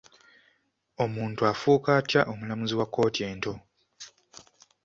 Omuntu 1.03 1.41
afuuka 1.51 1.89
atya 1.99 2.21
omulamuzi 2.31 2.73
wa 2.79 2.85
kkooti 2.87 3.19
ento? 3.31 3.53